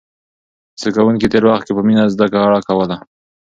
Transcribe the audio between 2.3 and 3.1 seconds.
کړه کوله.